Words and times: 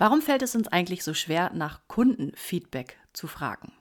Warum 0.00 0.22
fällt 0.22 0.42
es 0.42 0.54
uns 0.54 0.68
eigentlich 0.68 1.02
so 1.02 1.12
schwer, 1.12 1.50
nach 1.52 1.80
Kundenfeedback 1.88 2.98
zu 3.12 3.26
fragen? 3.26 3.72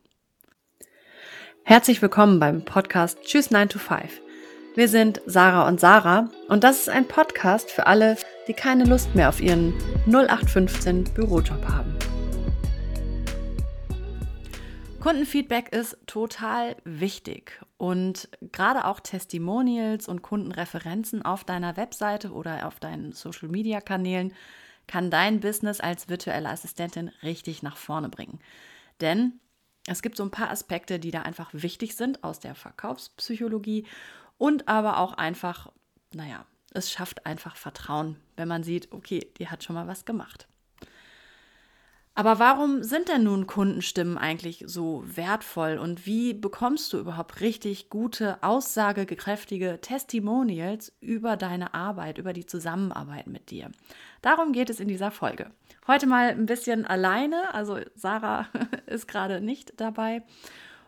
Herzlich 1.63 2.01
willkommen 2.01 2.39
beim 2.39 2.65
Podcast 2.65 3.21
Tschüss 3.21 3.51
9 3.51 3.69
to 3.69 3.77
5. 3.77 4.19
Wir 4.73 4.87
sind 4.87 5.21
Sarah 5.27 5.67
und 5.67 5.79
Sarah 5.79 6.31
und 6.47 6.63
das 6.63 6.79
ist 6.79 6.89
ein 6.89 7.07
Podcast 7.07 7.69
für 7.69 7.85
alle, 7.85 8.17
die 8.47 8.53
keine 8.53 8.85
Lust 8.85 9.13
mehr 9.13 9.29
auf 9.29 9.39
ihren 9.39 9.75
0815 10.07 11.03
Bürojob 11.13 11.63
haben. 11.67 11.95
Kundenfeedback 14.99 15.71
ist 15.71 15.99
total 16.07 16.77
wichtig 16.83 17.61
und 17.77 18.27
gerade 18.51 18.85
auch 18.85 19.01
Testimonials 19.01 20.07
und 20.07 20.23
Kundenreferenzen 20.23 21.21
auf 21.21 21.43
deiner 21.43 21.77
Webseite 21.77 22.31
oder 22.31 22.65
auf 22.65 22.79
deinen 22.79 23.11
Social-Media-Kanälen 23.11 24.33
kann 24.87 25.11
dein 25.11 25.39
Business 25.39 25.79
als 25.79 26.09
virtuelle 26.09 26.49
Assistentin 26.49 27.11
richtig 27.21 27.61
nach 27.63 27.77
vorne 27.77 28.09
bringen. 28.09 28.39
Denn 29.01 29.39
es 29.87 30.01
gibt 30.01 30.17
so 30.17 30.23
ein 30.23 30.31
paar 30.31 30.49
Aspekte, 30.49 30.99
die 30.99 31.11
da 31.11 31.21
einfach 31.21 31.49
wichtig 31.53 31.95
sind 31.95 32.23
aus 32.23 32.39
der 32.39 32.55
Verkaufspsychologie 32.55 33.85
und 34.37 34.67
aber 34.67 34.97
auch 34.99 35.13
einfach, 35.13 35.71
naja, 36.13 36.45
es 36.73 36.91
schafft 36.91 37.25
einfach 37.25 37.55
Vertrauen, 37.55 38.17
wenn 38.35 38.47
man 38.47 38.63
sieht, 38.63 38.91
okay, 38.91 39.31
die 39.37 39.47
hat 39.47 39.63
schon 39.63 39.75
mal 39.75 39.87
was 39.87 40.05
gemacht. 40.05 40.47
Aber 42.17 42.39
warum 42.39 42.81
sind 42.81 43.09
denn 43.09 43.25
nun 43.25 43.45
Kundenstimmen 43.45 44.17
eigentlich 44.17 44.63
so 44.65 45.03
wertvoll 45.05 45.77
und 45.77 46.07
wie 46.07 46.33
bekommst 46.33 46.91
du 46.91 46.97
überhaupt 46.97 47.41
richtig 47.41 47.91
gute, 47.91 48.41
aussagekräftige 48.41 49.77
Testimonials 49.81 50.91
über 50.99 51.37
deine 51.37 51.75
Arbeit, 51.75 52.17
über 52.17 52.33
die 52.33 52.47
Zusammenarbeit 52.47 53.27
mit 53.27 53.51
dir? 53.51 53.69
Darum 54.23 54.51
geht 54.51 54.71
es 54.71 54.79
in 54.79 54.87
dieser 54.87 55.11
Folge. 55.11 55.51
Heute 55.85 56.07
mal 56.07 56.29
ein 56.29 56.47
bisschen 56.47 56.87
alleine, 56.87 57.53
also 57.53 57.77
Sarah 57.93 58.47
ist 58.87 59.07
gerade 59.07 59.39
nicht 59.39 59.79
dabei. 59.79 60.23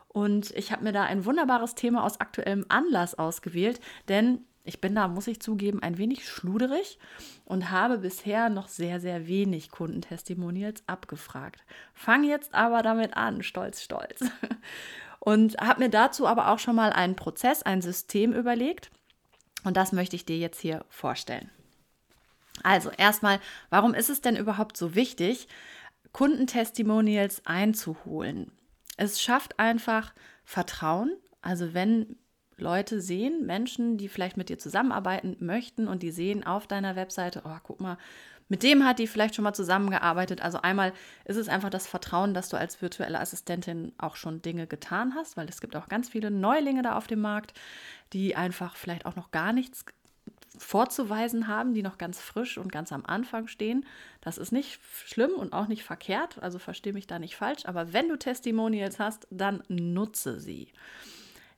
Und 0.08 0.50
ich 0.58 0.72
habe 0.72 0.84
mir 0.84 0.94
da 0.94 1.04
ein 1.04 1.26
wunderbares 1.26 1.76
Thema 1.76 2.06
aus 2.06 2.20
aktuellem 2.20 2.66
Anlass 2.70 3.14
ausgewählt, 3.14 3.80
denn 4.08 4.48
ich 4.70 4.82
bin 4.82 4.94
da, 4.94 5.08
muss 5.08 5.26
ich 5.26 5.42
zugeben, 5.42 5.82
ein 5.82 5.98
wenig 5.98 6.30
schluderig 6.30 7.00
und 7.44 7.72
habe 7.72 7.98
bisher 7.98 8.50
noch 8.50 8.68
sehr, 8.68 9.00
sehr 9.00 9.28
wenig 9.28 9.72
Kundentestimonials 9.72 10.84
abgefragt. 10.86 11.66
Fange 11.96 12.28
jetzt 12.28 12.54
aber 12.54 12.84
damit 12.84 13.18
an, 13.18 13.42
stolz, 13.42 13.82
stolz. 13.82 14.24
Und 15.22 15.58
habe 15.58 15.82
mir 15.82 15.90
dazu 15.90 16.26
aber 16.26 16.48
auch 16.48 16.60
schon 16.60 16.78
mal 16.78 16.94
einen 16.94 17.18
Prozess, 17.18 17.62
ein 17.62 17.82
System 17.82 18.32
überlegt. 18.32 18.90
Und 19.66 19.76
das 19.76 19.92
möchte 19.92 20.16
ich 20.16 20.26
dir 20.26 20.38
jetzt 20.38 20.62
hier 20.62 20.86
vorstellen. 20.88 21.52
Also 22.64 22.90
erstmal, 22.92 23.42
warum 23.70 23.94
ist 23.94 24.10
es 24.10 24.22
denn 24.22 24.38
überhaupt 24.38 24.78
so 24.78 24.96
wichtig, 24.96 25.50
Kundentestimonials 26.14 27.46
einzuholen? 27.46 28.54
Es 28.96 29.22
schafft 29.22 29.60
einfach 29.60 30.14
Vertrauen. 30.46 31.12
Also 31.42 31.74
wenn 31.74 32.16
Leute 32.60 33.02
sehen, 33.02 33.46
Menschen, 33.46 33.98
die 33.98 34.08
vielleicht 34.08 34.38
mit 34.38 34.50
dir 34.50 34.60
zusammenarbeiten 34.60 35.38
möchten 35.40 35.88
und 35.88 36.04
die 36.04 36.12
sehen 36.12 36.46
auf 36.46 36.68
deiner 36.68 36.96
Webseite, 36.96 37.42
oh, 37.46 37.58
guck 37.64 37.80
mal, 37.80 37.98
mit 38.52 38.64
dem 38.64 38.84
hat 38.84 38.98
die 38.98 39.08
vielleicht 39.08 39.36
schon 39.36 39.44
mal 39.44 39.54
zusammengearbeitet. 39.54 40.42
Also 40.42 40.60
einmal 40.62 40.92
ist 41.26 41.38
es 41.38 41.50
einfach 41.50 41.70
das 41.70 41.88
Vertrauen, 41.88 42.34
dass 42.34 42.50
du 42.50 42.58
als 42.58 42.82
virtuelle 42.82 43.20
Assistentin 43.20 43.94
auch 44.00 44.16
schon 44.16 44.42
Dinge 44.42 44.66
getan 44.66 45.14
hast, 45.16 45.38
weil 45.38 45.48
es 45.48 45.62
gibt 45.62 45.76
auch 45.76 45.88
ganz 45.88 46.10
viele 46.10 46.32
Neulinge 46.32 46.82
da 46.82 46.98
auf 46.98 47.06
dem 47.06 47.22
Markt, 47.22 47.54
die 48.12 48.36
einfach 48.36 48.76
vielleicht 48.76 49.06
auch 49.06 49.16
noch 49.16 49.30
gar 49.30 49.54
nichts 49.54 49.86
vorzuweisen 50.58 51.48
haben, 51.48 51.76
die 51.76 51.84
noch 51.84 52.00
ganz 52.00 52.20
frisch 52.20 52.58
und 52.58 52.72
ganz 52.72 52.92
am 52.92 53.06
Anfang 53.06 53.48
stehen. 53.48 53.86
Das 54.22 54.40
ist 54.40 54.52
nicht 54.52 54.80
schlimm 55.06 55.32
und 55.32 55.54
auch 55.54 55.68
nicht 55.68 55.84
verkehrt, 55.84 56.42
also 56.42 56.58
verstehe 56.58 56.94
mich 56.94 57.06
da 57.06 57.20
nicht 57.20 57.36
falsch, 57.36 57.66
aber 57.66 57.94
wenn 57.94 58.10
du 58.10 58.18
Testimonials 58.18 59.00
hast, 59.00 59.28
dann 59.30 59.64
nutze 59.68 60.40
sie. 60.40 60.70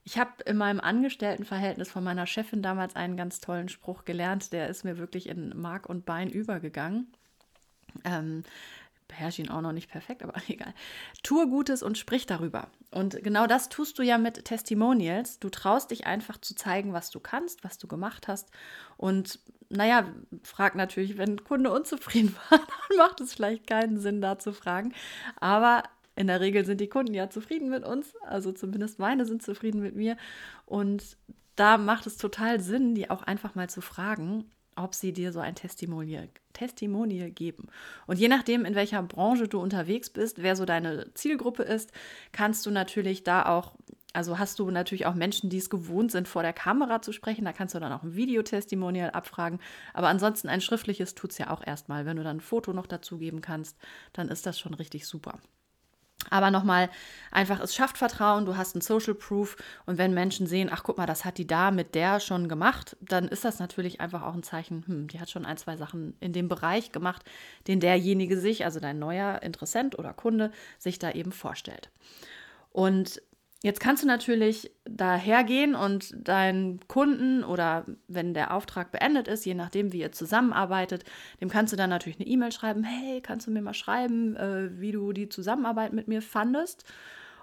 Ich 0.03 0.17
habe 0.17 0.31
in 0.45 0.57
meinem 0.57 0.79
Angestelltenverhältnis 0.79 1.91
von 1.91 2.03
meiner 2.03 2.25
Chefin 2.25 2.63
damals 2.63 2.95
einen 2.95 3.17
ganz 3.17 3.39
tollen 3.39 3.69
Spruch 3.69 4.03
gelernt, 4.03 4.51
der 4.51 4.67
ist 4.67 4.83
mir 4.83 4.97
wirklich 4.97 5.29
in 5.29 5.55
Mark 5.55 5.87
und 5.87 6.05
Bein 6.05 6.29
übergegangen. 6.29 7.11
Ähm, 8.03 8.43
beherrsche 9.11 9.41
ihn 9.41 9.49
auch 9.49 9.61
noch 9.61 9.73
nicht 9.73 9.91
perfekt, 9.91 10.23
aber 10.23 10.33
egal. 10.47 10.73
Tue 11.21 11.47
Gutes 11.47 11.83
und 11.83 11.97
sprich 11.97 12.25
darüber. 12.25 12.69
Und 12.89 13.23
genau 13.23 13.45
das 13.45 13.69
tust 13.69 13.99
du 13.99 14.03
ja 14.03 14.17
mit 14.17 14.45
Testimonials. 14.45 15.39
Du 15.39 15.49
traust 15.49 15.91
dich 15.91 16.07
einfach 16.07 16.39
zu 16.39 16.55
zeigen, 16.55 16.93
was 16.93 17.11
du 17.11 17.19
kannst, 17.19 17.63
was 17.63 17.77
du 17.77 17.87
gemacht 17.87 18.27
hast. 18.27 18.49
Und 18.97 19.39
naja, 19.69 20.05
frag 20.43 20.75
natürlich, 20.75 21.17
wenn 21.17 21.33
ein 21.33 21.43
Kunde 21.43 21.71
unzufrieden 21.71 22.35
war, 22.49 22.57
dann 22.57 22.97
macht 22.97 23.21
es 23.21 23.33
vielleicht 23.33 23.67
keinen 23.67 23.99
Sinn, 23.99 24.21
da 24.21 24.39
zu 24.39 24.51
fragen. 24.51 24.93
Aber 25.39 25.83
in 26.21 26.27
der 26.27 26.39
Regel 26.39 26.63
sind 26.65 26.79
die 26.79 26.87
Kunden 26.87 27.15
ja 27.15 27.29
zufrieden 27.29 27.69
mit 27.69 27.83
uns, 27.83 28.13
also 28.21 28.51
zumindest 28.51 28.99
meine 28.99 29.25
sind 29.25 29.41
zufrieden 29.41 29.81
mit 29.81 29.95
mir. 29.95 30.17
Und 30.65 31.17
da 31.55 31.77
macht 31.77 32.05
es 32.05 32.17
total 32.17 32.61
Sinn, 32.61 32.93
die 32.93 33.09
auch 33.09 33.23
einfach 33.23 33.55
mal 33.55 33.69
zu 33.69 33.81
fragen, 33.81 34.45
ob 34.75 34.93
sie 34.93 35.13
dir 35.13 35.33
so 35.33 35.39
ein 35.39 35.55
Testimonial, 35.55 36.29
Testimonial 36.53 37.31
geben. 37.31 37.67
Und 38.05 38.19
je 38.19 38.27
nachdem, 38.27 38.65
in 38.65 38.75
welcher 38.75 39.01
Branche 39.01 39.47
du 39.47 39.59
unterwegs 39.59 40.11
bist, 40.11 40.43
wer 40.43 40.55
so 40.55 40.65
deine 40.65 41.11
Zielgruppe 41.15 41.63
ist, 41.63 41.91
kannst 42.31 42.65
du 42.65 42.71
natürlich 42.71 43.23
da 43.23 43.47
auch, 43.47 43.73
also 44.13 44.37
hast 44.37 44.59
du 44.59 44.69
natürlich 44.69 45.07
auch 45.07 45.15
Menschen, 45.15 45.49
die 45.49 45.57
es 45.57 45.71
gewohnt 45.71 46.11
sind, 46.11 46.27
vor 46.27 46.43
der 46.43 46.53
Kamera 46.53 47.01
zu 47.01 47.13
sprechen. 47.13 47.45
Da 47.45 47.53
kannst 47.53 47.73
du 47.73 47.79
dann 47.79 47.91
auch 47.91 48.03
ein 48.03 48.15
Videotestimonial 48.15 49.09
abfragen. 49.09 49.59
Aber 49.93 50.07
ansonsten 50.07 50.49
ein 50.49 50.61
schriftliches 50.61 51.15
tut 51.15 51.31
es 51.31 51.39
ja 51.39 51.49
auch 51.49 51.65
erstmal. 51.65 52.05
Wenn 52.05 52.17
du 52.17 52.23
dann 52.23 52.37
ein 52.37 52.41
Foto 52.41 52.73
noch 52.73 52.87
dazu 52.87 53.17
geben 53.17 53.41
kannst, 53.41 53.77
dann 54.13 54.29
ist 54.29 54.45
das 54.45 54.59
schon 54.59 54.75
richtig 54.75 55.07
super. 55.07 55.39
Aber 56.29 56.51
nochmal, 56.51 56.89
einfach, 57.31 57.59
es 57.59 57.75
schafft 57.75 57.97
Vertrauen, 57.97 58.45
du 58.45 58.55
hast 58.55 58.75
einen 58.75 58.81
Social 58.81 59.15
Proof 59.15 59.57
und 59.85 59.97
wenn 59.97 60.13
Menschen 60.13 60.47
sehen, 60.47 60.69
ach 60.71 60.83
guck 60.83 60.97
mal, 60.97 61.05
das 61.05 61.25
hat 61.25 61.37
die 61.37 61.47
da 61.47 61.71
mit 61.71 61.95
der 61.95 62.19
schon 62.19 62.47
gemacht, 62.47 62.95
dann 63.01 63.27
ist 63.27 63.43
das 63.43 63.59
natürlich 63.59 63.99
einfach 63.99 64.23
auch 64.23 64.33
ein 64.33 64.43
Zeichen, 64.43 64.83
hm, 64.85 65.07
die 65.07 65.19
hat 65.19 65.29
schon 65.29 65.45
ein, 65.45 65.57
zwei 65.57 65.77
Sachen 65.77 66.15
in 66.19 66.33
dem 66.33 66.47
Bereich 66.47 66.91
gemacht, 66.91 67.23
den 67.67 67.79
derjenige 67.79 68.37
sich, 68.37 68.65
also 68.65 68.79
dein 68.79 68.99
neuer 68.99 69.41
Interessent 69.41 69.97
oder 69.97 70.13
Kunde, 70.13 70.51
sich 70.77 70.99
da 70.99 71.11
eben 71.11 71.31
vorstellt. 71.31 71.89
Und 72.71 73.21
Jetzt 73.63 73.79
kannst 73.79 74.01
du 74.01 74.07
natürlich 74.07 74.71
dahergehen 74.85 75.75
und 75.75 76.15
deinen 76.17 76.79
Kunden 76.87 77.43
oder 77.43 77.85
wenn 78.07 78.33
der 78.33 78.55
Auftrag 78.55 78.91
beendet 78.91 79.27
ist, 79.27 79.45
je 79.45 79.53
nachdem, 79.53 79.93
wie 79.93 79.99
ihr 79.99 80.11
zusammenarbeitet, 80.11 81.03
dem 81.39 81.49
kannst 81.49 81.71
du 81.71 81.77
dann 81.77 81.91
natürlich 81.91 82.19
eine 82.19 82.27
E-Mail 82.27 82.51
schreiben, 82.51 82.83
hey, 82.83 83.21
kannst 83.21 83.45
du 83.45 83.51
mir 83.51 83.61
mal 83.61 83.75
schreiben, 83.75 84.35
äh, 84.35 84.79
wie 84.79 84.91
du 84.91 85.13
die 85.13 85.29
Zusammenarbeit 85.29 85.93
mit 85.93 86.07
mir 86.07 86.23
fandest? 86.23 86.85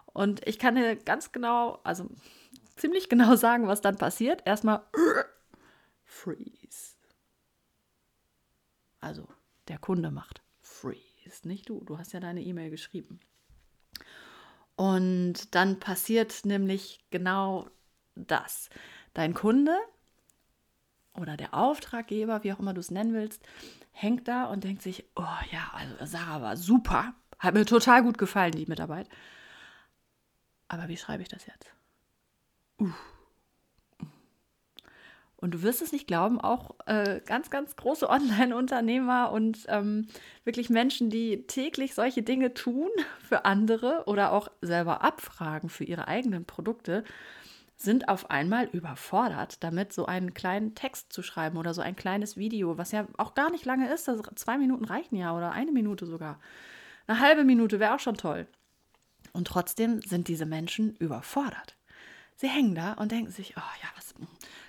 Und 0.07 0.45
ich 0.49 0.59
kann 0.59 0.75
dir 0.75 0.97
ganz 0.97 1.31
genau, 1.31 1.79
also 1.85 2.09
ziemlich 2.77 3.09
genau 3.09 3.37
sagen, 3.37 3.69
was 3.69 3.81
dann 3.81 3.97
passiert. 3.97 4.43
Erstmal 4.45 4.83
Freeze. 6.05 6.97
Also 8.99 9.29
der 9.69 9.79
Kunde 9.79 10.11
macht 10.11 10.43
Freeze, 10.61 11.47
nicht 11.47 11.69
du. 11.69 11.85
Du 11.85 11.97
hast 11.97 12.13
ja 12.13 12.19
deine 12.19 12.43
E-Mail 12.43 12.71
geschrieben. 12.71 13.21
Und 14.79 15.57
dann 15.57 15.81
passiert 15.81 16.45
nämlich 16.45 17.05
genau 17.11 17.69
das. 18.15 18.71
Dein 19.13 19.35
Kunde 19.35 19.77
oder 21.15 21.37
der 21.37 21.53
Auftraggeber, 21.53 22.45
wie 22.45 22.53
auch 22.53 22.61
immer 22.61 22.75
du 22.75 22.81
es 22.81 22.93
nennen 22.93 23.13
willst, 23.13 23.43
hängt 23.91 24.29
da 24.29 24.45
und 24.45 24.63
denkt 24.63 24.83
sich, 24.83 25.05
oh 25.17 25.25
ja, 25.51 25.73
also 25.75 26.07
Sarah 26.07 26.43
war 26.43 26.57
super, 26.57 27.13
hat 27.41 27.55
mir 27.55 27.67
total 27.67 28.05
gut 28.05 28.19
gefallen, 28.19 28.53
die 28.53 28.67
Mitarbeit. 28.67 29.09
Aber 30.69 30.87
wie 30.87 30.97
schreibe 30.97 31.25
ich 31.25 31.29
das 31.29 31.45
jetzt? 31.47 31.73
Uh. 32.81 32.93
Und 35.41 35.55
du 35.55 35.63
wirst 35.63 35.83
es 35.83 35.93
nicht 35.93 36.09
glauben, 36.09 36.41
auch 36.41 36.75
äh, 36.87 37.21
ganz, 37.25 37.49
ganz 37.51 37.77
große 37.77 38.09
Online-Unternehmer 38.11 39.31
und 39.31 39.67
ähm, 39.69 40.09
wirklich 40.45 40.69
Menschen, 40.69 41.11
die 41.11 41.47
täglich 41.47 41.95
solche 41.95 42.23
Dinge 42.23 42.55
tun 42.55 42.89
für 43.21 43.45
andere 43.45 44.05
oder 44.07 44.33
auch 44.33 44.49
selber 44.61 45.03
abfragen 45.03 45.69
für 45.69 45.85
ihre 45.85 46.09
eigenen 46.09 46.45
Produkte, 46.45 47.05
sind 47.77 48.09
auf 48.09 48.29
einmal 48.29 48.67
überfordert, 48.73 49.63
damit 49.63 49.93
so 49.93 50.07
einen 50.07 50.35
kleinen 50.35 50.75
Text 50.75 51.13
zu 51.13 51.23
schreiben 51.23 51.57
oder 51.57 51.75
so 51.75 51.81
ein 51.81 51.95
kleines 51.95 52.37
Video, 52.37 52.77
was 52.77 52.91
ja 52.91 53.07
auch 53.17 53.35
gar 53.35 53.53
nicht 53.53 53.65
lange 53.65 53.93
ist. 53.93 54.09
Also 54.09 54.25
zwei 54.35 54.59
Minuten 54.59 54.85
reichen 54.85 55.15
ja 55.15 55.37
oder 55.37 55.53
eine 55.53 55.71
Minute 55.71 56.05
sogar. 56.05 56.41
Eine 57.07 57.21
halbe 57.21 57.45
Minute 57.45 57.79
wäre 57.79 57.95
auch 57.95 58.01
schon 58.01 58.17
toll. 58.17 58.49
Und 59.33 59.47
trotzdem 59.47 60.03
sind 60.03 60.27
diese 60.27 60.45
Menschen 60.45 60.97
überfordert. 60.97 61.77
Sie 62.35 62.49
hängen 62.49 62.75
da 62.75 62.95
und 62.95 63.13
denken 63.13 63.31
sich, 63.31 63.55
oh 63.57 63.73
ja, 63.83 63.89
was, 63.95 64.15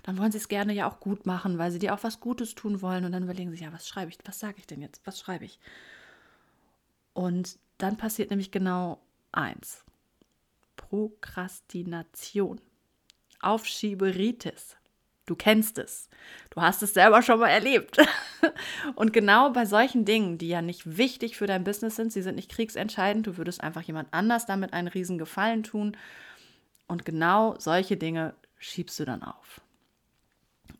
dann 0.04 0.18
wollen 0.18 0.31
sie 0.31 0.38
es 0.38 0.48
gerne 0.48 0.74
ja 0.74 0.90
auch 0.90 1.00
gut 1.00 1.25
machen, 1.25 1.57
weil 1.57 1.72
sie 1.72 1.80
dir 1.80 1.94
auch 1.94 2.04
was 2.04 2.19
Gutes 2.19 2.56
tun 2.56 2.81
wollen. 2.81 3.06
Und 3.06 3.12
dann 3.12 3.24
überlegen 3.24 3.51
sie, 3.51 3.63
ja, 3.63 3.74
was 3.74 3.88
schreibe 3.88 4.12
ich, 4.12 4.18
was 4.25 4.40
sage 4.40 4.56
ich 4.57 4.68
denn 4.68 4.81
jetzt, 4.81 5.01
was 5.06 5.19
schreibe 5.19 5.46
ich? 5.46 5.60
Und 7.13 7.57
dann 7.78 7.98
passiert 7.98 8.30
nämlich 8.30 8.51
genau 8.51 9.00
eins. 9.31 9.84
Prokrastination. 10.75 12.62
Aufschieberitis. 13.42 14.75
Du 15.25 15.36
kennst 15.36 15.78
es. 15.78 16.10
Du 16.50 16.60
hast 16.60 16.81
es 16.81 16.96
selber 16.96 17.22
schon 17.22 17.40
mal 17.40 17.50
erlebt. 17.50 17.98
Und 18.96 19.13
genau 19.13 19.51
bei 19.51 19.66
solchen 19.66 20.04
Dingen, 20.04 20.40
die 20.40 20.48
ja 20.50 20.62
nicht 20.63 20.98
wichtig 20.98 21.38
für 21.38 21.46
dein 21.46 21.63
Business 21.63 21.96
sind, 21.96 22.12
sie 22.12 22.24
sind 22.24 22.36
nicht 22.36 22.50
kriegsentscheidend, 22.50 23.28
du 23.28 23.38
würdest 23.38 23.62
einfach 23.62 23.84
jemand 23.84 24.12
anders 24.12 24.48
damit 24.48 24.74
einen 24.74 24.88
riesen 24.88 25.19
Gefallen 25.19 25.62
tun. 25.62 25.96
Und 26.88 27.06
genau 27.06 27.56
solche 27.60 27.96
Dinge 27.96 28.34
schiebst 28.57 29.00
du 29.00 29.06
dann 29.06 29.22
auf. 29.22 29.62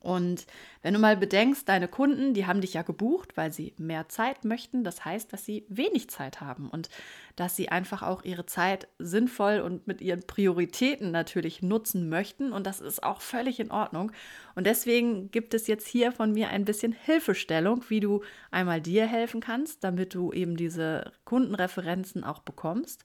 Und 0.01 0.46
wenn 0.81 0.94
du 0.94 1.00
mal 1.00 1.18
bedenkst, 1.18 1.68
deine 1.68 1.90
Kunden, 1.90 2.34
die 2.34 2.46
haben 2.46 2.62
dich 2.62 2.74
ja 2.74 2.84
gebucht, 2.84 3.36
weil 3.36 3.51
sie 3.51 3.74
mehr 3.78 4.07
Zeit 4.07 4.46
möchten. 4.46 4.86
Das 4.86 5.04
heißt, 5.04 5.34
dass 5.34 5.44
sie 5.44 5.66
wenig 5.68 6.10
Zeit 6.10 6.40
haben 6.40 6.69
und 6.69 6.90
dass 7.36 7.57
sie 7.57 7.69
einfach 7.69 8.01
auch 8.01 8.24
ihre 8.24 8.46
Zeit 8.46 8.88
sinnvoll 8.98 9.60
und 9.60 9.88
mit 9.88 10.00
ihren 10.00 10.25
Prioritäten 10.25 11.12
natürlich 11.12 11.62
nutzen 11.62 12.07
möchten. 12.07 12.54
Und 12.54 12.66
das 12.66 12.80
ist 12.80 13.04
auch 13.04 13.19
völlig 13.19 13.60
in 13.60 13.72
Ordnung. 13.72 14.13
Und 14.56 14.68
deswegen 14.68 15.31
gibt 15.31 15.54
es 15.54 15.68
jetzt 15.68 15.88
hier 15.88 16.13
von 16.13 16.31
mir 16.31 16.50
ein 16.50 16.63
bisschen 16.63 16.94
Hilfestellung, 16.94 17.84
wie 17.90 18.00
du 18.00 18.24
einmal 18.52 18.80
dir 18.80 19.06
helfen 19.06 19.42
kannst, 19.42 19.84
damit 19.84 20.13
du 20.13 20.31
eben 20.31 20.56
diese 20.56 21.12
Kundenreferenzen 21.25 22.24
auch 22.24 22.40
bekommst. 22.40 23.04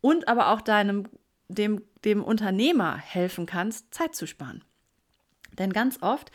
Und 0.00 0.26
aber 0.26 0.50
auch 0.50 0.60
deinem, 0.60 1.04
dem, 1.48 1.82
dem 2.04 2.24
Unternehmer 2.24 2.96
helfen 2.96 3.46
kannst, 3.46 3.94
Zeit 3.94 4.16
zu 4.16 4.26
sparen. 4.26 4.64
Denn 5.60 5.72
ganz 5.72 5.98
oft 6.02 6.32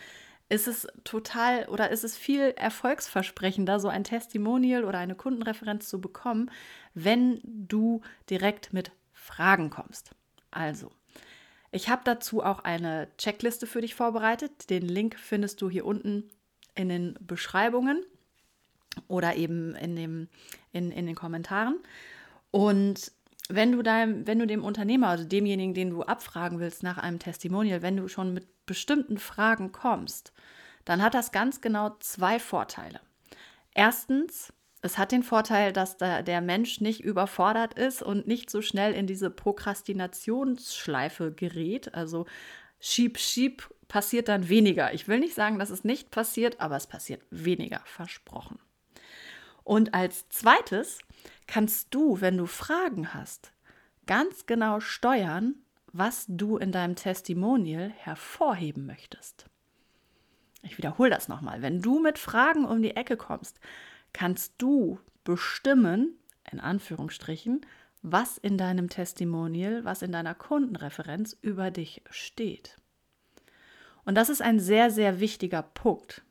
ist 0.48 0.68
es 0.68 0.88
total 1.04 1.66
oder 1.66 1.90
ist 1.90 2.04
es 2.04 2.16
viel 2.16 2.54
erfolgsversprechender, 2.56 3.80
so 3.80 3.88
ein 3.88 4.04
Testimonial 4.04 4.86
oder 4.86 5.00
eine 5.00 5.16
Kundenreferenz 5.16 5.90
zu 5.90 6.00
bekommen, 6.00 6.52
wenn 6.94 7.42
du 7.44 8.02
direkt 8.30 8.72
mit 8.72 8.92
Fragen 9.12 9.72
kommst. 9.72 10.12
Also, 10.52 10.92
ich 11.72 11.90
habe 11.90 12.04
dazu 12.06 12.44
auch 12.44 12.60
eine 12.60 13.08
Checkliste 13.18 13.66
für 13.68 13.82
dich 13.82 13.96
vorbereitet. 13.96 14.70
Den 14.70 14.84
Link 14.84 15.18
findest 15.20 15.62
du 15.62 15.70
hier 15.70 15.86
unten 15.86 16.30
in 16.76 16.90
den 16.90 17.18
Beschreibungen 17.20 18.06
oder 19.08 19.36
eben 19.36 19.76
in, 19.76 19.96
dem, 19.96 20.28
in, 20.72 20.92
in 20.92 21.08
den 21.08 21.16
Kommentaren. 21.16 21.80
Und 22.52 23.12
wenn 23.50 23.72
du, 23.72 23.84
deinem, 23.84 24.26
wenn 24.26 24.40
du 24.40 24.48
dem 24.48 24.64
Unternehmer, 24.64 25.10
also 25.10 25.24
demjenigen, 25.24 25.74
den 25.74 25.92
du 25.92 26.04
abfragen 26.04 26.60
willst 26.60 26.84
nach 26.84 26.98
einem 26.98 27.20
Testimonial, 27.20 27.82
wenn 27.82 27.98
du 27.98 28.08
schon 28.08 28.34
mit 28.34 28.66
bestimmten 28.66 29.18
Fragen 29.18 29.72
kommst, 29.72 30.34
dann 30.84 31.02
hat 31.02 31.14
das 31.14 31.32
ganz 31.32 31.62
genau 31.62 31.96
zwei 32.00 32.40
Vorteile. 32.40 33.00
Erstens, 33.74 34.54
es 34.82 34.98
hat 34.98 35.12
den 35.12 35.24
Vorteil, 35.24 35.74
dass 35.74 35.98
da 35.98 36.22
der 36.22 36.42
Mensch 36.42 36.80
nicht 36.80 37.02
überfordert 37.02 37.74
ist 37.74 38.02
und 38.02 38.28
nicht 38.28 38.50
so 38.50 38.62
schnell 38.62 38.94
in 38.94 39.08
diese 39.08 39.30
Prokrastinationsschleife 39.30 41.32
gerät. 41.32 41.94
Also 41.94 42.26
schieb, 42.80 43.18
schieb 43.18 43.70
passiert 43.88 44.28
dann 44.28 44.50
weniger. 44.50 44.94
Ich 44.94 45.08
will 45.08 45.20
nicht 45.20 45.36
sagen, 45.36 45.60
dass 45.60 45.70
es 45.70 45.84
nicht 45.84 46.12
passiert, 46.12 46.62
aber 46.62 46.76
es 46.76 46.88
passiert 46.88 47.22
weniger, 47.32 47.82
versprochen. 47.86 48.60
Und 49.66 49.96
als 49.96 50.30
zweites 50.30 51.00
kannst 51.48 51.94
du, 51.94 52.22
wenn 52.22 52.38
du 52.38 52.46
Fragen 52.46 53.14
hast, 53.14 53.52
ganz 54.06 54.46
genau 54.46 54.80
steuern, 54.80 55.56
was 55.92 56.26
du 56.28 56.58
in 56.58 56.72
deinem 56.72 56.96
Testimonial 56.96 57.90
hervorheben 57.90 58.86
möchtest. 58.86 59.48
Ich 60.62 60.78
wiederhole 60.78 61.10
das 61.10 61.28
nochmal. 61.28 61.64
Wenn 61.64 61.82
du 61.82 62.00
mit 62.00 62.20
Fragen 62.20 62.66
um 62.66 62.82
die 62.82 62.96
Ecke 62.96 63.18
kommst, 63.18 63.60
kannst 64.14 64.54
du 64.60 65.00
bestimmen, 65.24 66.20
in 66.52 66.60
Anführungsstrichen, 66.60 67.66
was 68.04 68.38
in 68.38 68.60
deinem 68.60 68.88
Testimonial, 68.88 69.84
was 69.84 70.04
in 70.04 70.12
deiner 70.12 70.36
Kundenreferenz 70.36 71.36
über 71.42 71.72
dich 71.72 72.04
steht. 72.12 72.78
Und 74.04 74.14
das 74.14 74.30
ist 74.30 74.44
ein 74.44 74.60
sehr, 74.60 74.92
sehr 74.92 75.20
wichtiger 75.20 75.64
Punkt. 75.64 76.22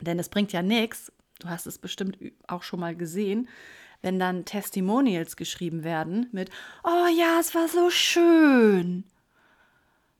Denn 0.00 0.18
es 0.18 0.30
bringt 0.30 0.52
ja 0.52 0.62
nichts, 0.62 1.12
du 1.38 1.48
hast 1.48 1.66
es 1.66 1.78
bestimmt 1.78 2.18
auch 2.46 2.62
schon 2.62 2.80
mal 2.80 2.96
gesehen, 2.96 3.48
wenn 4.02 4.18
dann 4.18 4.44
Testimonials 4.44 5.36
geschrieben 5.36 5.82
werden 5.84 6.28
mit, 6.32 6.50
oh 6.84 7.06
ja, 7.16 7.38
es 7.40 7.54
war 7.54 7.68
so 7.68 7.90
schön. 7.90 9.04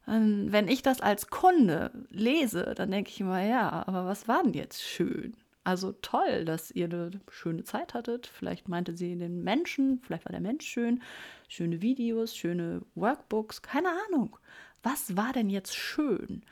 Und 0.07 0.53
wenn 0.53 0.69
ich 0.69 0.83
das 0.83 1.01
als 1.01 1.29
Kunde 1.29 1.91
lese, 2.11 2.75
dann 2.75 2.91
denke 2.91 3.11
ich 3.11 3.21
immer, 3.21 3.43
ja, 3.43 3.87
aber 3.87 4.07
was 4.07 4.27
war 4.27 4.43
denn 4.43 4.55
jetzt 4.55 4.83
schön? 4.83 5.37
Also 5.65 5.93
toll, 6.01 6.47
dass 6.47 6.71
ihr 6.71 6.87
eine 6.87 7.11
schöne 7.31 7.63
Zeit 7.63 7.93
hattet. 7.93 8.27
Vielleicht 8.27 8.69
meinte 8.69 8.97
sie 8.97 9.17
den 9.17 9.45
Menschen, 9.45 10.01
vielleicht 10.03 10.25
war 10.25 10.33
der 10.33 10.41
Mensch 10.41 10.67
schön. 10.67 11.03
Schöne 11.47 11.83
Videos, 11.83 12.35
schöne 12.35 12.81
Workbooks, 12.95 13.61
keine 13.61 13.91
Ahnung. 14.07 14.39
Was 14.83 15.15
war 15.15 15.35
denn 15.35 15.51
jetzt 15.51 15.77
schön? 15.77 16.43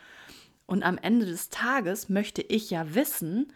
Und 0.66 0.82
am 0.82 0.98
Ende 0.98 1.24
des 1.24 1.48
Tages 1.48 2.10
möchte 2.10 2.42
ich 2.42 2.68
ja 2.68 2.94
wissen, 2.94 3.50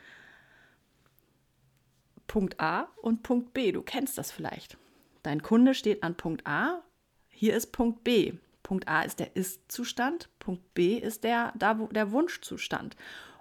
Punkt 2.31 2.61
A 2.61 2.87
und 3.03 3.25
Punkt 3.25 3.53
B. 3.55 3.73
Du 3.73 3.83
kennst 3.83 4.17
das 4.17 4.31
vielleicht. 4.31 4.79
Dein 5.25 5.43
Kunde 5.43 5.75
steht 5.75 6.05
an 6.05 6.15
Punkt 6.15 6.47
A, 6.47 6.81
hier 7.29 7.57
ist 7.57 7.73
Punkt 7.73 8.05
B. 8.05 8.35
Punkt 8.63 8.87
A 8.87 9.03
ist 9.03 9.19
der 9.19 9.35
Ist-Zustand, 9.35 10.29
Punkt 10.39 10.73
B 10.73 10.95
ist 10.97 11.25
der, 11.25 11.53
der 11.57 12.13
Wunschzustand. 12.13 12.95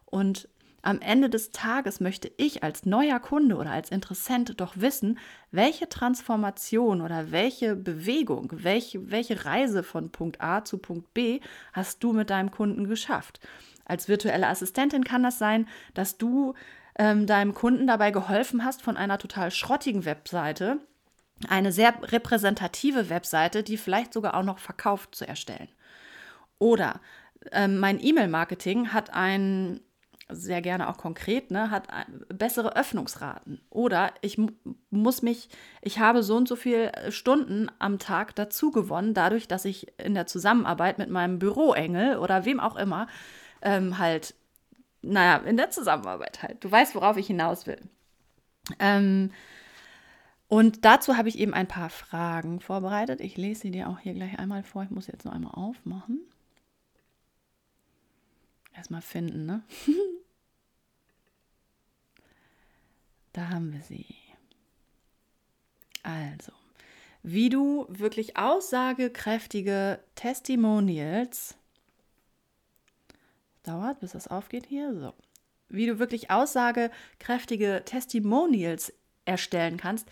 Und 0.05 0.49
am 0.81 1.01
Ende 1.01 1.29
des 1.29 1.51
Tages 1.51 1.99
möchte 1.99 2.31
ich 2.37 2.63
als 2.63 2.87
neuer 2.87 3.19
Kunde 3.19 3.57
oder 3.57 3.69
als 3.69 3.91
Interessent 3.91 4.59
doch 4.59 4.73
wissen, 4.77 5.19
welche 5.51 5.87
Transformation 5.87 7.01
oder 7.01 7.29
welche 7.29 7.75
Bewegung, 7.75 8.49
welche, 8.51 9.11
welche 9.11 9.45
Reise 9.45 9.83
von 9.83 10.09
Punkt 10.09 10.41
A 10.41 10.65
zu 10.65 10.79
Punkt 10.79 11.13
B 11.13 11.41
hast 11.73 12.03
du 12.03 12.11
mit 12.11 12.31
deinem 12.31 12.49
Kunden 12.49 12.87
geschafft. 12.87 13.39
Als 13.85 14.07
virtuelle 14.07 14.47
Assistentin 14.47 15.03
kann 15.03 15.21
das 15.21 15.37
sein, 15.37 15.67
dass 15.93 16.17
du 16.17 16.55
ähm, 16.99 17.25
deinem 17.25 17.55
Kunden 17.55 17.87
dabei 17.87 18.11
geholfen 18.11 18.63
hast, 18.63 18.83
von 18.83 18.97
einer 18.97 19.17
total 19.17 19.49
schrottigen 19.49 20.05
Webseite 20.05 20.79
eine 21.47 21.71
sehr 21.71 21.93
repräsentative 22.03 23.09
Webseite, 23.09 23.63
die 23.63 23.77
vielleicht 23.77 24.13
sogar 24.13 24.35
auch 24.35 24.43
noch 24.43 24.59
verkauft, 24.59 25.15
zu 25.15 25.25
erstellen. 25.25 25.69
Oder 26.59 26.99
ähm, 27.53 27.77
mein 27.77 28.03
E-Mail-Marketing 28.03 28.91
hat 28.91 29.13
ein 29.13 29.79
sehr 30.31 30.61
gerne 30.61 30.89
auch 30.89 30.97
konkret, 30.97 31.49
ne, 31.49 31.71
hat 31.71 31.87
bessere 32.27 32.75
Öffnungsraten. 32.75 33.61
Oder 33.69 34.11
ich 34.21 34.37
muss 34.91 35.21
mich, 35.21 35.49
ich 35.81 35.99
habe 35.99 36.21
so 36.21 36.35
und 36.35 36.47
so 36.47 36.55
viele 36.55 36.91
Stunden 37.11 37.71
am 37.79 37.97
Tag 37.97 38.35
dazu 38.35 38.71
gewonnen, 38.71 39.13
dadurch, 39.13 39.47
dass 39.47 39.65
ich 39.65 39.87
in 39.97 40.13
der 40.13 40.27
Zusammenarbeit 40.27 40.99
mit 40.99 41.09
meinem 41.09 41.39
Büroengel 41.39 42.17
oder 42.17 42.45
wem 42.45 42.59
auch 42.59 42.75
immer 42.75 43.07
ähm, 43.61 43.97
halt 43.97 44.35
naja, 45.01 45.37
in 45.37 45.57
der 45.57 45.69
Zusammenarbeit 45.69 46.43
halt. 46.43 46.63
Du 46.63 46.71
weißt, 46.71 46.95
worauf 46.95 47.17
ich 47.17 47.27
hinaus 47.27 47.67
will. 47.67 47.79
Ähm, 48.79 49.31
und 50.47 50.83
dazu 50.83 51.15
habe 51.15 51.29
ich 51.29 51.37
eben 51.37 51.53
ein 51.53 51.67
paar 51.67 51.89
Fragen 51.89 52.59
vorbereitet. 52.59 53.21
Ich 53.21 53.37
lese 53.37 53.61
sie 53.61 53.71
dir 53.71 53.87
auch 53.87 53.99
hier 53.99 54.13
gleich 54.13 54.39
einmal 54.39 54.63
vor. 54.63 54.83
Ich 54.83 54.89
muss 54.89 55.07
jetzt 55.07 55.25
noch 55.25 55.33
einmal 55.33 55.53
aufmachen. 55.53 56.21
Erstmal 58.75 59.01
finden, 59.01 59.45
ne? 59.45 59.61
da 63.33 63.49
haben 63.49 63.73
wir 63.73 63.81
sie. 63.81 64.07
Also, 66.01 66.51
wie 67.21 67.49
du 67.49 67.85
wirklich 67.89 68.37
aussagekräftige 68.37 69.99
Testimonials 70.15 71.58
dauert, 73.63 73.99
bis 73.99 74.11
das 74.11 74.27
aufgeht 74.27 74.65
hier. 74.65 74.93
So. 74.93 75.13
Wie 75.69 75.85
du 75.85 75.99
wirklich 75.99 76.31
aussagekräftige 76.31 77.83
Testimonials 77.85 78.93
erstellen 79.25 79.77
kannst, 79.77 80.07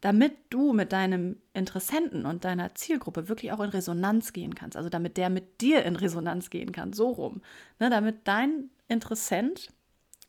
damit 0.00 0.36
du 0.50 0.72
mit 0.72 0.92
deinem 0.92 1.36
Interessenten 1.54 2.24
und 2.24 2.44
deiner 2.44 2.74
Zielgruppe 2.74 3.28
wirklich 3.28 3.52
auch 3.52 3.60
in 3.60 3.70
Resonanz 3.70 4.32
gehen 4.32 4.54
kannst. 4.54 4.76
Also 4.76 4.88
damit 4.88 5.16
der 5.16 5.28
mit 5.30 5.60
dir 5.60 5.84
in 5.84 5.96
Resonanz 5.96 6.50
gehen 6.50 6.72
kann, 6.72 6.92
so 6.92 7.08
rum. 7.08 7.42
Ne, 7.80 7.90
damit 7.90 8.28
dein 8.28 8.70
Interessent 8.86 9.72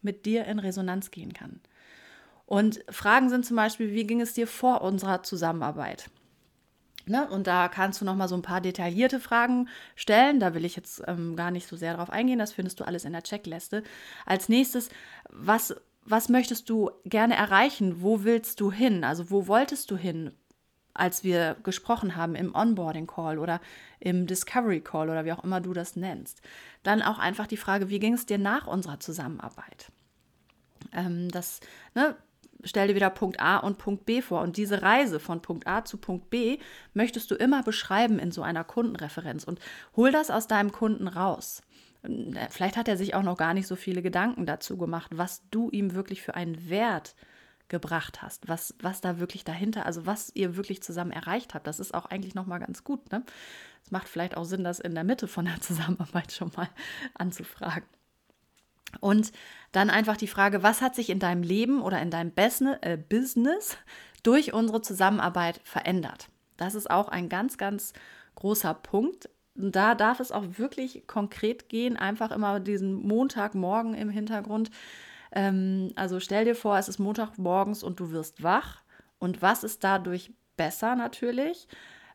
mit 0.02 0.26
dir 0.26 0.46
in 0.46 0.60
Resonanz 0.60 1.12
gehen 1.12 1.34
kann. 1.34 1.60
Und 2.46 2.84
Fragen 2.90 3.30
sind 3.30 3.46
zum 3.46 3.58
Beispiel, 3.58 3.92
wie 3.92 4.08
ging 4.08 4.22
es 4.22 4.34
dir 4.34 4.48
vor 4.48 4.82
unserer 4.82 5.22
Zusammenarbeit? 5.22 6.10
Ne? 7.10 7.28
Und 7.28 7.48
da 7.48 7.68
kannst 7.68 8.00
du 8.00 8.06
noch 8.06 8.16
mal 8.16 8.28
so 8.28 8.36
ein 8.36 8.44
paar 8.44 8.62
detaillierte 8.62 9.20
Fragen 9.20 9.68
stellen. 9.96 10.40
Da 10.40 10.54
will 10.54 10.64
ich 10.64 10.76
jetzt 10.76 11.02
ähm, 11.08 11.36
gar 11.36 11.50
nicht 11.50 11.68
so 11.68 11.76
sehr 11.76 11.96
drauf 11.96 12.10
eingehen. 12.12 12.40
Das 12.40 12.54
findest 12.54 12.80
du 12.80 12.84
alles 12.86 13.04
in 13.04 13.14
der 13.14 13.24
Checkliste. 13.24 13.84
Als 14.28 14.48
nächstes, 14.48 14.90
was, 15.30 15.76
was 16.06 16.30
möchtest 16.30 16.70
du 16.70 16.92
gerne 17.06 17.36
erreichen? 17.36 18.02
Wo 18.02 18.24
willst 18.24 18.62
du 18.62 18.72
hin? 18.72 19.04
Also 19.04 19.32
wo 19.32 19.48
wolltest 19.48 19.90
du 19.90 19.98
hin, 19.98 20.36
als 20.94 21.24
wir 21.24 21.56
gesprochen 21.64 22.16
haben 22.16 22.36
im 22.36 22.54
Onboarding 22.54 23.08
Call 23.08 23.40
oder 23.40 23.60
im 24.00 24.28
Discovery 24.28 24.82
Call 24.82 25.10
oder 25.10 25.26
wie 25.26 25.34
auch 25.34 25.44
immer 25.44 25.62
du 25.62 25.74
das 25.74 25.96
nennst? 25.96 26.44
Dann 26.84 27.02
auch 27.02 27.18
einfach 27.18 27.48
die 27.48 27.58
Frage, 27.58 27.90
wie 27.90 28.00
ging 28.00 28.14
es 28.14 28.28
dir 28.28 28.38
nach 28.38 28.68
unserer 28.68 29.00
Zusammenarbeit? 29.00 29.92
Ähm, 30.94 31.30
das, 31.30 31.60
ne, 31.96 32.16
stell 32.64 32.88
dir 32.88 32.96
wieder 32.96 33.10
Punkt 33.10 33.40
A 33.40 33.58
und 33.58 33.78
Punkt 33.78 34.06
B 34.06 34.22
vor. 34.22 34.42
Und 34.42 34.58
diese 34.58 34.82
Reise 34.82 35.20
von 35.20 35.42
Punkt 35.42 35.68
A 35.68 35.86
zu 35.86 35.98
Punkt 35.98 36.30
B 36.30 36.60
möchtest 36.94 37.32
du 37.32 37.36
immer 37.36 37.64
beschreiben 37.64 38.20
in 38.20 38.32
so 38.32 38.42
einer 38.42 38.64
Kundenreferenz 38.64 39.44
und 39.44 39.60
hol 39.96 40.12
das 40.12 40.30
aus 40.30 40.48
deinem 40.48 40.72
Kunden 40.72 41.08
raus. 41.08 41.62
Vielleicht 42.50 42.78
hat 42.78 42.88
er 42.88 42.98
sich 42.98 43.14
auch 43.14 43.24
noch 43.24 43.38
gar 43.38 43.54
nicht 43.54 43.68
so 43.68 43.76
viele 43.76 44.02
Gedanken 44.02 44.46
dazu 44.46 44.78
gemacht, 44.78 45.12
was 45.14 45.42
du 45.52 45.70
ihm 45.70 45.94
wirklich 45.94 46.22
für 46.22 46.36
einen 46.36 46.70
Wert 46.70 47.16
gebracht 47.68 48.22
hast, 48.22 48.48
was, 48.48 48.74
was 48.82 49.02
da 49.02 49.20
wirklich 49.20 49.44
dahinter, 49.44 49.86
also 49.86 50.06
was 50.06 50.32
ihr 50.34 50.56
wirklich 50.56 50.82
zusammen 50.82 51.12
erreicht 51.12 51.54
habt. 51.54 51.68
Das 51.68 51.80
ist 51.80 51.94
auch 51.94 52.06
eigentlich 52.06 52.36
nochmal 52.36 52.60
ganz 52.60 52.84
gut. 52.84 53.12
Ne? 53.12 53.24
Es 53.84 53.92
macht 53.92 54.08
vielleicht 54.08 54.38
auch 54.38 54.46
Sinn, 54.46 54.64
das 54.64 54.80
in 54.80 54.96
der 54.96 55.04
Mitte 55.04 55.28
von 55.28 55.46
der 55.46 55.60
Zusammenarbeit 55.62 56.32
schon 56.32 56.52
mal 56.56 56.70
anzufragen. 57.14 57.84
Und 59.00 59.32
dann 59.72 59.90
einfach 59.90 60.18
die 60.18 60.28
Frage, 60.28 60.64
was 60.64 60.82
hat 60.82 60.96
sich 60.96 61.10
in 61.10 61.20
deinem 61.20 61.44
Leben 61.44 61.82
oder 61.82 62.02
in 62.02 62.12
deinem 62.12 62.32
äh, 62.36 62.98
Business 62.98 63.78
durch 64.24 64.54
unsere 64.54 64.82
Zusammenarbeit 64.82 65.62
verändert? 65.64 66.30
Das 66.58 66.76
ist 66.76 66.90
auch 66.90 67.10
ein 67.10 67.30
ganz, 67.30 67.58
ganz 67.58 67.94
großer 68.36 68.74
Punkt. 68.74 69.30
Da 69.56 69.96
darf 69.96 70.20
es 70.20 70.32
auch 70.32 70.46
wirklich 70.58 71.08
konkret 71.08 71.70
gehen, 71.70 71.98
einfach 71.98 72.32
immer 72.32 72.60
diesen 72.60 72.94
Montagmorgen 72.94 73.94
im 73.94 74.10
Hintergrund. 74.10 74.72
Ähm, 75.32 75.92
also 75.96 76.20
stell 76.20 76.46
dir 76.46 76.56
vor, 76.56 76.78
es 76.78 76.90
ist 76.90 77.00
Montagmorgens 77.00 77.84
und 77.84 78.00
du 78.00 78.12
wirst 78.12 78.44
wach. 78.44 78.82
Und 79.20 79.42
was 79.42 79.64
ist 79.64 79.84
dadurch 79.84 80.32
besser 80.56 80.96
natürlich, 80.96 81.68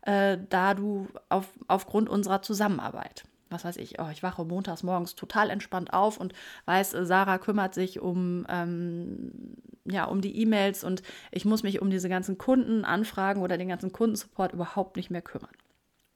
äh, 0.02 0.38
da 0.48 0.74
du 0.74 1.08
auf, 1.28 1.48
aufgrund 1.68 2.08
unserer 2.08 2.42
Zusammenarbeit 2.42 3.24
was 3.54 3.64
weiß 3.64 3.76
ich, 3.78 3.98
oh, 4.00 4.08
ich 4.12 4.22
wache 4.22 4.44
montags 4.44 4.82
morgens 4.82 5.14
total 5.14 5.48
entspannt 5.48 5.92
auf 5.92 6.18
und 6.18 6.34
weiß, 6.66 6.94
äh, 6.94 7.06
Sarah 7.06 7.38
kümmert 7.38 7.72
sich 7.72 8.00
um, 8.00 8.46
ähm, 8.50 9.56
ja, 9.84 10.04
um 10.04 10.20
die 10.20 10.38
E-Mails 10.40 10.84
und 10.84 11.02
ich 11.30 11.44
muss 11.44 11.62
mich 11.62 11.80
um 11.80 11.88
diese 11.88 12.08
ganzen 12.08 12.36
Kundenanfragen 12.36 13.42
oder 13.42 13.56
den 13.56 13.68
ganzen 13.68 13.92
Kundensupport 13.92 14.52
überhaupt 14.52 14.96
nicht 14.96 15.10
mehr 15.10 15.22
kümmern. 15.22 15.54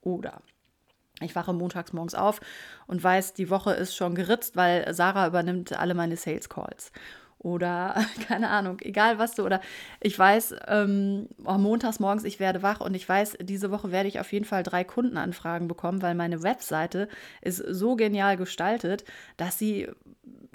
Oder 0.02 0.42
ich 1.20 1.34
wache 1.34 1.52
montags 1.52 1.92
morgens 1.92 2.14
auf 2.14 2.40
und 2.86 3.02
weiß, 3.02 3.34
die 3.34 3.50
Woche 3.50 3.72
ist 3.72 3.96
schon 3.96 4.14
geritzt, 4.14 4.56
weil 4.56 4.92
Sarah 4.92 5.26
übernimmt 5.26 5.72
alle 5.78 5.94
meine 5.94 6.16
Sales 6.16 6.48
Calls 6.48 6.92
oder 7.38 8.04
keine 8.28 8.50
Ahnung, 8.50 8.78
egal 8.80 9.18
was 9.18 9.34
du 9.34 9.44
oder 9.44 9.60
ich 10.00 10.18
weiß, 10.18 10.56
ähm, 10.66 11.28
oh, 11.44 11.58
montags 11.58 12.00
morgens, 12.00 12.24
ich 12.24 12.40
werde 12.40 12.62
wach 12.62 12.80
und 12.80 12.94
ich 12.94 13.08
weiß, 13.08 13.38
diese 13.40 13.70
Woche 13.70 13.92
werde 13.92 14.08
ich 14.08 14.20
auf 14.20 14.32
jeden 14.32 14.44
Fall 14.44 14.62
drei 14.62 14.84
Kundenanfragen 14.84 15.68
bekommen, 15.68 16.02
weil 16.02 16.14
meine 16.14 16.42
Webseite 16.42 17.08
ist 17.40 17.58
so 17.58 17.96
genial 17.96 18.36
gestaltet, 18.36 19.04
dass 19.36 19.58
sie 19.58 19.88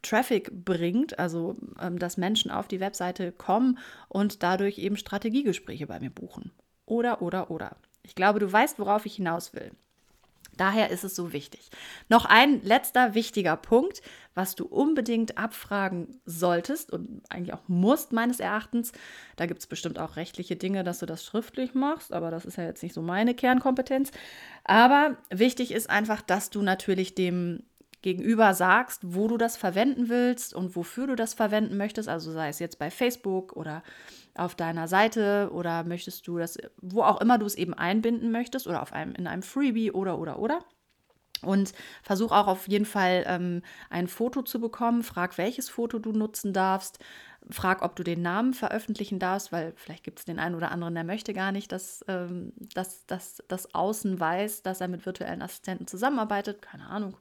Traffic 0.02 0.52
bringt, 0.66 1.18
also 1.18 1.56
ähm, 1.80 1.98
dass 1.98 2.18
Menschen 2.18 2.52
auf 2.52 2.68
die 2.68 2.80
Webseite 2.80 3.32
kommen 3.32 3.80
und 4.10 4.44
dadurch 4.44 4.78
eben 4.78 4.98
Strategiegespräche 4.98 5.88
bei 5.88 6.00
mir 6.00 6.10
buchen. 6.10 6.52
Oder, 6.86 7.22
oder, 7.22 7.50
oder. 7.50 7.78
Ich 8.04 8.16
glaube, 8.16 8.40
du 8.40 8.52
weißt, 8.52 8.80
worauf 8.80 9.06
ich 9.06 9.16
hinaus 9.16 9.54
will. 9.54 9.72
Daher 10.58 10.92
ist 10.92 11.04
es 11.04 11.16
so 11.16 11.34
wichtig. 11.34 11.70
Noch 12.10 12.26
ein 12.26 12.62
letzter 12.64 13.16
wichtiger 13.16 13.56
Punkt, 13.58 14.02
was 14.36 14.56
du 14.56 14.66
unbedingt 14.66 15.38
abfragen 15.38 16.20
solltest 16.26 16.92
und 16.92 17.22
eigentlich 17.30 17.54
auch 17.54 17.68
musst 17.68 18.14
meines 18.14 18.40
Erachtens. 18.40 18.92
Da 19.36 19.46
gibt 19.46 19.62
es 19.62 19.68
bestimmt 19.68 20.00
auch 20.00 20.16
rechtliche 20.16 20.56
Dinge, 20.56 20.84
dass 20.84 21.00
du 21.00 21.06
das 21.06 21.24
schriftlich 21.24 21.74
machst, 21.74 22.14
aber 22.14 22.32
das 22.32 22.46
ist 22.46 22.58
ja 22.58 22.66
jetzt 22.66 22.84
nicht 22.84 22.94
so 22.94 23.02
meine 23.02 23.34
Kernkompetenz. 23.34 24.12
Aber 24.64 25.18
wichtig 25.32 25.72
ist 25.72 25.90
einfach, 25.90 26.22
dass 26.22 26.50
du 26.50 26.62
natürlich 26.62 27.16
dem 27.16 27.64
Gegenüber 28.04 28.54
sagst, 28.54 29.02
wo 29.04 29.28
du 29.28 29.38
das 29.38 29.56
verwenden 29.56 30.10
willst 30.10 30.54
und 30.54 30.76
wofür 30.76 31.08
du 31.08 31.16
das 31.16 31.34
verwenden 31.34 31.78
möchtest. 31.78 32.10
Also 32.10 32.32
sei 32.32 32.50
es 32.50 32.60
jetzt 32.60 32.78
bei 32.78 32.92
Facebook 32.92 33.54
oder 33.54 33.82
auf 34.36 34.56
deiner 34.56 34.88
Seite 34.88 35.50
oder 35.54 35.84
möchtest 35.84 36.28
du 36.28 36.38
das, 36.38 36.58
wo 36.82 37.04
auch 37.04 37.22
immer 37.22 37.38
du 37.38 37.46
es 37.46 37.56
eben 37.56 37.74
einbinden 37.74 38.32
möchtest 38.32 38.68
oder 38.68 38.82
auf 38.82 38.94
einem, 38.94 39.14
in 39.16 39.28
einem 39.28 39.44
Freebie 39.44 39.92
oder 39.92 40.18
oder 40.18 40.40
oder. 40.40 40.60
Und 41.42 41.74
versuch 42.04 42.32
auch 42.32 42.48
auf 42.48 42.68
jeden 42.70 42.86
Fall 42.86 43.26
ähm, 43.28 43.64
ein 43.90 44.08
Foto 44.08 44.44
zu 44.44 44.62
bekommen. 44.62 45.04
Frag, 45.04 45.38
welches 45.38 45.70
Foto 45.70 46.00
du 46.00 46.14
nutzen 46.14 46.54
darfst. 46.54 47.00
Frag, 47.50 47.82
ob 47.82 47.98
du 47.98 48.04
den 48.04 48.22
Namen 48.22 48.54
veröffentlichen 48.54 49.20
darfst, 49.20 49.52
weil 49.52 49.74
vielleicht 49.76 50.06
gibt 50.06 50.20
es 50.20 50.26
den 50.26 50.40
einen 50.40 50.56
oder 50.56 50.72
anderen, 50.72 50.96
der 50.96 51.04
möchte 51.04 51.34
gar 51.34 51.52
nicht, 51.52 51.74
dass, 51.74 52.04
ähm, 52.08 52.54
dass, 52.74 53.06
dass 53.06 53.44
das 53.50 53.76
Außen 53.76 54.18
weiß, 54.20 54.64
dass 54.64 54.80
er 54.80 54.88
mit 54.88 55.06
virtuellen 55.06 55.42
Assistenten 55.42 55.86
zusammenarbeitet. 55.88 56.62
Keine 56.62 56.88
Ahnung. 56.88 57.18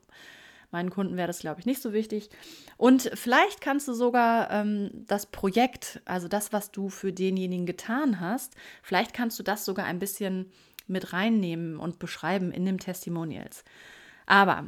Meinen 0.73 0.89
Kunden 0.89 1.15
wäre 1.15 1.27
das, 1.27 1.39
glaube 1.39 1.59
ich, 1.59 1.65
nicht 1.65 1.81
so 1.81 1.93
wichtig. 1.93 2.29
Und 2.77 3.09
vielleicht 3.13 3.61
kannst 3.61 3.87
du 3.87 3.93
sogar 3.93 4.51
ähm, 4.51 4.89
das 5.07 5.27
Projekt, 5.27 6.01
also 6.03 6.27
das, 6.27 6.51
was 6.51 6.71
du 6.71 6.89
für 6.89 7.13
denjenigen 7.13 7.65
getan 7.65 8.19
hast, 8.19 8.55
vielleicht 8.81 9.13
kannst 9.13 9.39
du 9.39 9.43
das 9.43 9.63
sogar 9.63 9.85
ein 9.85 9.99
bisschen 9.99 10.51
mit 10.87 11.13
reinnehmen 11.13 11.77
und 11.77 11.99
beschreiben 11.99 12.51
in 12.51 12.65
dem 12.65 12.79
Testimonials. 12.79 13.63
Aber 14.25 14.65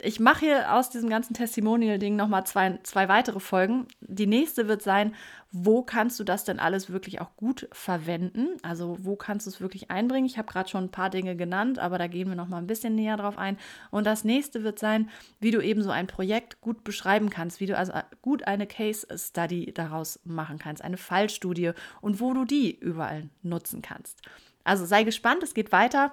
ich 0.00 0.20
mache 0.20 0.46
hier 0.46 0.74
aus 0.74 0.90
diesem 0.90 1.08
ganzen 1.08 1.34
Testimonial-Ding 1.34 2.16
nochmal 2.16 2.46
zwei, 2.46 2.78
zwei 2.82 3.08
weitere 3.08 3.40
Folgen. 3.40 3.86
Die 4.00 4.26
nächste 4.26 4.68
wird 4.68 4.82
sein, 4.82 5.14
wo 5.52 5.82
kannst 5.82 6.20
du 6.20 6.24
das 6.24 6.44
denn 6.44 6.60
alles 6.60 6.90
wirklich 6.90 7.20
auch 7.20 7.34
gut 7.36 7.68
verwenden? 7.72 8.48
Also 8.62 8.96
wo 9.00 9.16
kannst 9.16 9.46
du 9.46 9.50
es 9.50 9.60
wirklich 9.60 9.90
einbringen? 9.90 10.26
Ich 10.26 10.38
habe 10.38 10.50
gerade 10.50 10.68
schon 10.68 10.84
ein 10.84 10.90
paar 10.90 11.10
Dinge 11.10 11.36
genannt, 11.36 11.78
aber 11.78 11.98
da 11.98 12.06
gehen 12.06 12.28
wir 12.28 12.36
nochmal 12.36 12.62
ein 12.62 12.66
bisschen 12.66 12.94
näher 12.94 13.16
drauf 13.16 13.36
ein. 13.36 13.58
Und 13.90 14.06
das 14.06 14.24
nächste 14.24 14.62
wird 14.62 14.78
sein, 14.78 15.10
wie 15.40 15.50
du 15.50 15.60
eben 15.60 15.82
so 15.82 15.90
ein 15.90 16.06
Projekt 16.06 16.60
gut 16.60 16.84
beschreiben 16.84 17.30
kannst, 17.30 17.60
wie 17.60 17.66
du 17.66 17.76
also 17.76 17.92
gut 18.22 18.46
eine 18.46 18.66
Case 18.66 19.06
Study 19.16 19.72
daraus 19.72 20.20
machen 20.24 20.58
kannst, 20.58 20.82
eine 20.82 20.96
Fallstudie 20.96 21.72
und 22.00 22.20
wo 22.20 22.32
du 22.32 22.44
die 22.44 22.78
überall 22.78 23.28
nutzen 23.42 23.82
kannst. 23.82 24.22
Also 24.62 24.84
sei 24.84 25.04
gespannt, 25.04 25.42
es 25.42 25.54
geht 25.54 25.72
weiter. 25.72 26.12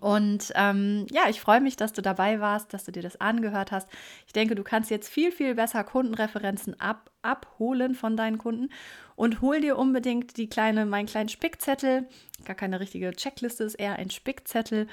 Und 0.00 0.50
ähm, 0.54 1.06
ja, 1.10 1.28
ich 1.28 1.40
freue 1.40 1.60
mich, 1.60 1.76
dass 1.76 1.92
du 1.92 2.00
dabei 2.00 2.40
warst, 2.40 2.72
dass 2.72 2.84
du 2.84 2.92
dir 2.92 3.02
das 3.02 3.20
angehört 3.20 3.70
hast. 3.70 3.88
Ich 4.26 4.32
denke, 4.32 4.54
du 4.54 4.64
kannst 4.64 4.90
jetzt 4.90 5.10
viel, 5.10 5.30
viel 5.30 5.54
besser 5.54 5.84
Kundenreferenzen 5.84 6.80
ab, 6.80 7.10
abholen 7.20 7.94
von 7.94 8.16
deinen 8.16 8.38
Kunden 8.38 8.70
und 9.14 9.42
hol 9.42 9.60
dir 9.60 9.76
unbedingt 9.76 10.38
die 10.38 10.48
kleine, 10.48 10.86
meinen 10.86 11.06
kleinen 11.06 11.28
Spickzettel. 11.28 12.08
Gar 12.46 12.56
keine 12.56 12.80
richtige 12.80 13.12
Checkliste, 13.12 13.64
ist 13.64 13.74
eher 13.74 13.96
ein 13.96 14.08
Spickzettel. 14.08 14.86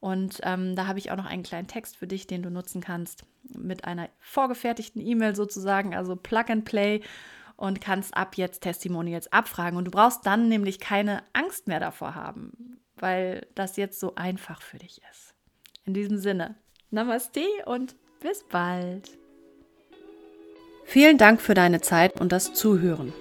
Und 0.00 0.40
ähm, 0.42 0.76
da 0.76 0.86
habe 0.86 0.98
ich 0.98 1.10
auch 1.10 1.16
noch 1.16 1.26
einen 1.26 1.42
kleinen 1.42 1.66
Text 1.66 1.96
für 1.96 2.06
dich, 2.06 2.26
den 2.26 2.42
du 2.42 2.50
nutzen 2.50 2.82
kannst 2.82 3.24
mit 3.48 3.86
einer 3.86 4.10
vorgefertigten 4.18 5.00
E-Mail 5.00 5.34
sozusagen, 5.34 5.94
also 5.94 6.14
Plug 6.14 6.44
and 6.48 6.66
Play 6.66 7.00
und 7.56 7.80
kannst 7.80 8.14
ab 8.14 8.36
jetzt 8.36 8.60
Testimonials 8.60 9.32
abfragen. 9.32 9.78
Und 9.78 9.86
du 9.86 9.90
brauchst 9.90 10.26
dann 10.26 10.50
nämlich 10.50 10.78
keine 10.78 11.22
Angst 11.32 11.68
mehr 11.68 11.80
davor 11.80 12.14
haben 12.14 12.78
weil 12.98 13.46
das 13.54 13.76
jetzt 13.76 14.00
so 14.00 14.14
einfach 14.14 14.62
für 14.62 14.78
dich 14.78 15.00
ist. 15.10 15.34
In 15.84 15.94
diesem 15.94 16.18
Sinne, 16.18 16.56
Namaste 16.90 17.44
und 17.66 17.96
bis 18.20 18.44
bald. 18.44 19.10
Vielen 20.84 21.18
Dank 21.18 21.40
für 21.40 21.54
deine 21.54 21.80
Zeit 21.80 22.20
und 22.20 22.32
das 22.32 22.54
Zuhören. 22.54 23.12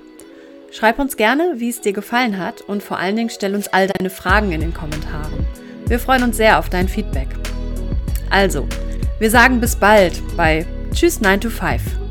Schreib 0.71 0.99
uns 0.99 1.17
gerne, 1.17 1.53
wie 1.57 1.69
es 1.69 1.81
dir 1.81 1.93
gefallen 1.93 2.37
hat 2.37 2.61
und 2.61 2.83
vor 2.83 2.97
allen 2.97 3.15
Dingen 3.15 3.29
stell 3.29 3.55
uns 3.55 3.69
all 3.69 3.87
deine 3.87 4.09
Fragen 4.09 4.51
in 4.51 4.61
den 4.61 4.73
Kommentaren. 4.73 5.45
Wir 5.87 5.99
freuen 5.99 6.23
uns 6.23 6.37
sehr 6.37 6.59
auf 6.59 6.69
dein 6.69 6.89
Feedback. 6.89 7.27
Also, 8.29 8.67
wir 9.19 9.31
sagen 9.31 9.61
bis 9.61 9.75
bald 9.75 10.21
bei 10.35 10.65
Tschüss 10.93 11.21
9 11.21 11.41
to 11.41 11.49
5. 11.49 12.04